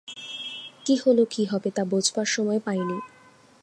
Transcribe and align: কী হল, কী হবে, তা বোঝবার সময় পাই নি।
কী 0.85 0.95
হল, 1.05 1.17
কী 1.29 1.43
হবে, 1.45 1.69
তা 1.71 1.83
বোঝবার 1.85 2.25
সময় 2.25 2.59
পাই 2.59 2.79
নি। 2.79 2.97